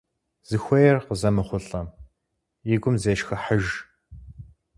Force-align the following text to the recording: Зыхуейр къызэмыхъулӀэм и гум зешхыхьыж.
Зыхуейр 0.49 0.97
къызэмыхъулӀэм 1.05 1.87
и 2.73 2.77
гум 2.81 2.95
зешхыхьыж. 3.01 3.65